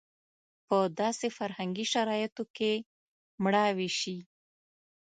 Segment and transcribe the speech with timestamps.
[0.67, 2.71] په داسې فرهنګي شرایطو کې
[3.43, 4.17] مړاوې شي.